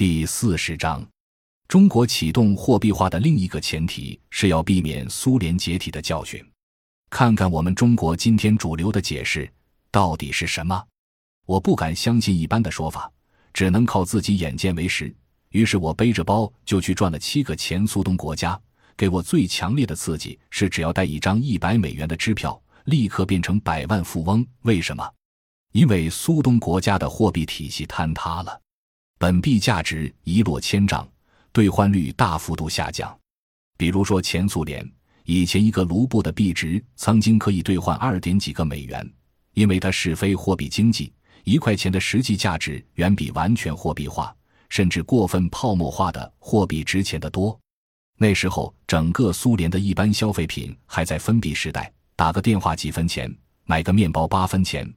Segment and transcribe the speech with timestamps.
[0.00, 1.06] 第四十章，
[1.68, 6.42] 中国启动货币化的另一个前提是要避免苏联解体的教训。
[7.10, 9.46] 看看我们中国今天主流的解释
[9.90, 10.82] 到底是什么？
[11.44, 13.12] 我不敢相信一般的说法，
[13.52, 15.14] 只能靠自己眼见为实。
[15.50, 18.58] 于是我背着包就去转了七个前苏东国家。
[18.96, 24.46] 给我最强烈的刺激是，只要带一张一百美元的支票，立刻变成百万富翁。
[24.62, 25.06] 为什么？
[25.72, 28.62] 因为苏东国家的货币体系坍塌了。
[29.20, 31.06] 本币价值一落千丈，
[31.52, 33.14] 兑换率大幅度下降。
[33.76, 34.90] 比如说，前苏联
[35.24, 39.06] 以前一个卢布的币值曾经可以兑换二点几个美元，
[39.52, 41.12] 因为它是非货币经济，
[41.44, 44.34] 一块钱的实际价值远比完全货币化
[44.70, 47.60] 甚至过分泡沫化的货币值钱得多。
[48.16, 53.30] 那时候，整个苏联的一般消费品还在分币时代，打个电话几分钱，
[53.66, 54.90] 买个面包八分钱。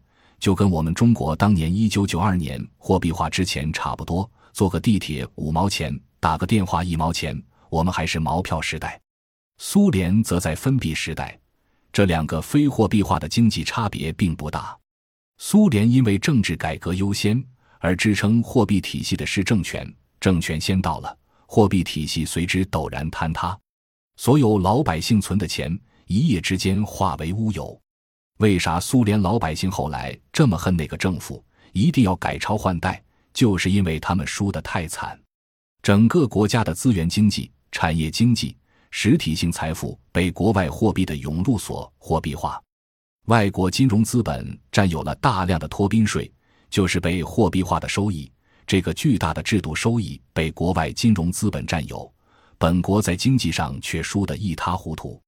[0.43, 8.99] 就跟我们中国当年一九九二年货币化之前差不多，坐个地铁五毛钱，打个电话一毛钱，我们还是毛票时代。
[9.57, 11.39] 苏联则在分币时代，
[11.93, 14.77] 这两个非货币化的经济差别并不大。
[15.37, 17.41] 苏联因为政治改革优先
[17.79, 23.57] 而支撑货币体系的是政权，政权先到了，货币体系随之陡然坍塌，
[24.17, 27.81] 所有老百姓存的钱一夜之间化为乌有。
[28.37, 33.01] 为啥苏联老百姓后来这么恨那个政府，一定要改朝换代？
[33.33, 35.19] 就是因为他们输得太惨，
[35.81, 38.55] 整个国家的资源经济、产业经济、
[38.91, 42.61] 实体性财富被国外货币的涌入所货币化，
[43.25, 46.31] 外国金融资本占有了大量的托宾税，
[46.69, 48.31] 就是被货币化的收益。
[48.67, 52.11] 这个巨大的制度收益被国外金融资本占有，
[52.57, 55.19] 本国在经济上却输得一塌糊涂。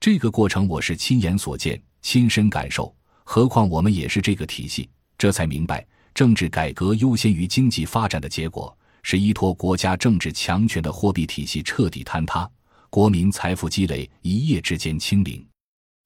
[0.00, 1.80] 这个过程我是亲眼所见。
[2.04, 12.48] 亲身感受，何况我们也是这个体系，这才明白，政治改革优先于经济发展的结果，是依托国家政治强权的货币体系彻底坍塌，
[12.90, 15.44] 国民财富积累一夜之间清零。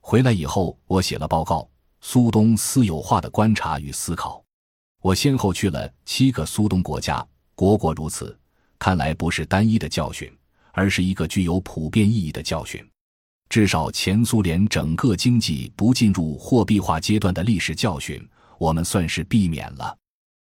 [0.00, 1.62] 回来以后，我写了报告
[2.00, 4.36] 《苏东私有化的观察与思考》，
[5.02, 8.38] 我先后去了七个苏东国家，国国如此，
[8.78, 10.32] 看来不是单一的教训，
[10.70, 12.88] 而是一个具有普遍意义的教训。
[13.48, 18.22] 至少前苏联整个经济不进入货币化阶段的历史教训，
[18.58, 19.96] 我们算是避免了。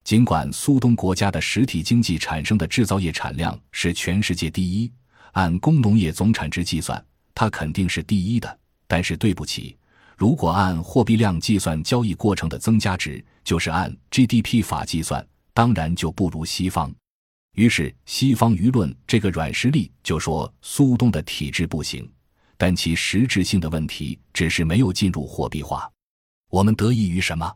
[0.03, 4.91] 尽管苏东国家的实体经济产生的制造业产量是全世界第一，
[5.33, 7.03] 按工农业总产值计算，
[7.35, 8.59] 它肯定是第一的。
[8.87, 9.77] 但是对不起，
[10.15, 16.91] 如果按货币量计算交易过程的增加值，就是按 GDP 法计算，当然就不如西方。
[17.53, 22.09] 于是西方舆论这个软实力就说苏东的体制不行。
[22.57, 25.89] 但其实质性的问题只是没有进入货币化。
[26.49, 27.55] 我们得益于什么？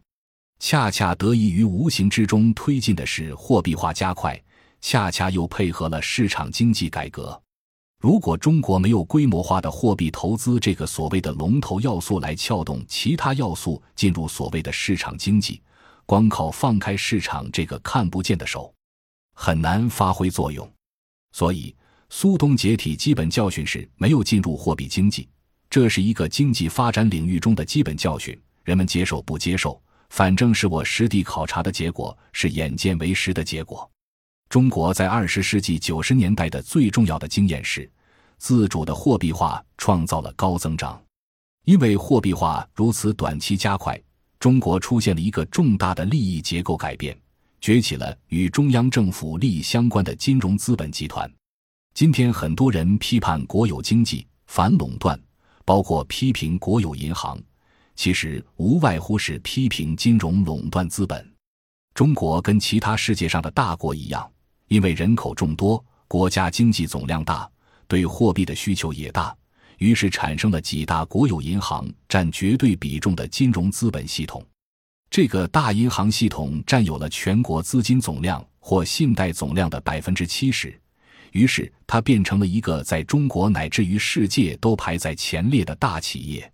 [0.60, 4.40] 恰恰得益于无形之中推进的是货币化加快，
[4.80, 7.42] 恰恰又配合了市场经济改革。
[8.00, 15.62] 如果中国没有规模化的货币投资这个所谓的龙头要素来撬动其他要素进入所谓的市场经济，
[16.06, 18.72] 光靠放开市场这个看不见的手，
[19.34, 20.72] 很难发挥作用。
[21.32, 21.76] 所以。
[22.14, 25.30] 苏东解体基本教训是没有进入货币经济，
[25.70, 28.38] 这是一个经济发展领域中的基本教训。
[28.66, 33.90] 人们接受不接受，反正是我实地考察的结果，是眼见为实的结果。
[34.50, 37.90] 中国在二十世纪九十年代的最重要的经验是，
[38.38, 41.02] 自主的货币化创造了高增长。
[41.64, 43.98] 因为货币化如此短期加快，
[44.38, 47.18] 中国出现了一个重大的利益结构改变，
[47.62, 51.32] 崛起了与中央政府利益相关的金融资本集团。
[51.94, 55.20] 今天很多人批判国有经济反垄断，
[55.66, 57.38] 包括批评国有银行，
[57.96, 61.30] 其实无外乎是批评金融垄断资本。
[61.94, 64.28] 中国跟其他世界上的大国一样，
[64.68, 67.48] 因为人口众多，国家经济总量大，
[67.88, 69.36] 对货币的需求也大，
[69.78, 74.44] 于是产生了几大国有银行占绝对比重的金融资本系统。
[75.10, 80.81] 这个大银行系统占有了全国资金总量或信贷总量的百分之七十。
[81.32, 86.52] 于是，它变成了一个在中国乃至于世界都排在前列的大企业。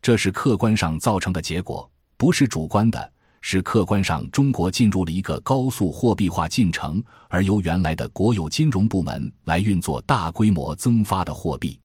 [0.00, 11.78] 这是客观上造成的结果，不是主观的，是客观上中国进入了一个高速货币化进程，而由原来的国有金融部门来运作大规模增发的货币。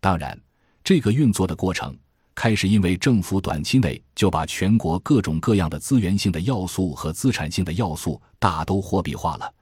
[0.00, 0.38] 当然，
[0.82, 1.96] 这个运作的过程
[2.34, 9.54] 开始因为政府短期内就把全国各种各样的资源性的要素和资产性的要素大都货币化了。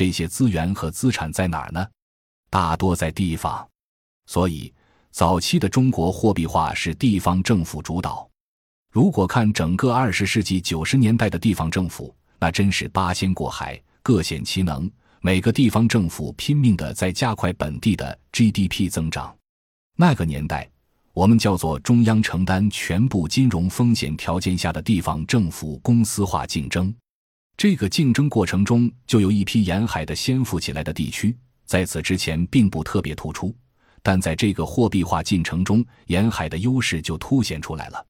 [0.00, 1.86] 这些资源和资产在哪儿呢？
[2.48, 3.68] 大多在地方，
[4.24, 4.72] 所以
[5.10, 8.26] 早期的中国货币化是地方政府主导。
[8.90, 19.36] 如果看整个二十世纪九十年代的地方政府，那真是八仙过海，各显其能，每个地方政府拼命的在加快本地的 GDP 增长。
[19.98, 20.66] 那个年代，
[21.12, 26.90] 我们叫做中央承担全部金融风险条件下的地方政府公司化竞争。
[27.60, 31.36] 这个竞争过程中，就有一批沿海的先富起来的地区，
[31.66, 33.54] 在此之前并不特别突出，
[34.02, 38.02] 但在这个货币化进程中，沿海的优势就凸显出来了。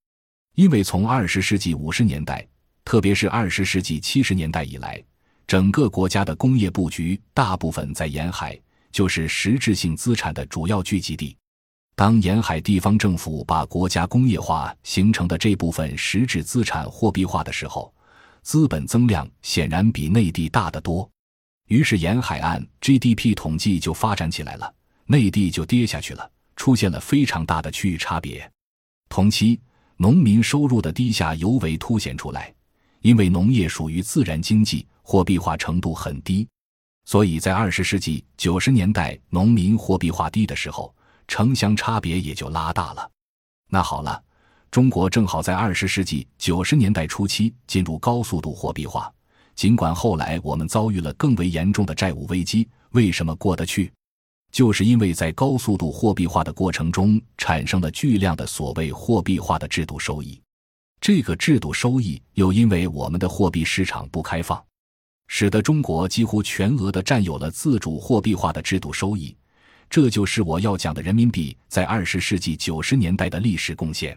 [0.55, 2.47] 因为从二十世纪五十年代，
[2.85, 5.03] 特别是二十世纪七十年代以来，
[5.49, 8.57] 整个国家的工业布局大部分在沿海，
[8.93, 11.37] 就是实质性资产的主要聚集地。
[11.97, 17.93] 当沿海地方政府把国家工业化形成的这部分实质资产货币化的时候，
[18.43, 21.09] 资本增量显然比内地大得多，
[21.69, 24.75] 于是沿海岸 GDP 统计就发展起来了，
[25.07, 28.51] 内地就跌下去了，出现了非常大的区域差别。
[29.09, 29.61] 同期，
[29.97, 32.53] 农民收入的低下尤为凸显出来，
[33.01, 36.49] 因为农业属于自然经济，货币化程度很低，
[37.05, 40.95] 所以在二十世纪九十年代农民货币化低的时候，
[41.29, 43.11] 城乡差别也就拉大了。
[43.69, 44.23] 那好了。
[44.71, 49.13] 中国正好在二十世纪九十年代初期进入高速度货币化，
[49.57, 53.93] 尽管后来我们遭遇了更为严重的债务危机，为什么过得去？
[54.53, 60.41] 就是因为在高速度货币化的过程中产生了巨量的所谓货币化的制度收益，
[61.01, 64.63] 这个制度收益又因为我们的货币市场不开放，
[65.27, 69.37] 使得中国几乎全额的占有了自主货币化的制度收益，
[69.89, 74.17] 这就是我要讲的人民币在二十世纪九十年代的历史贡献。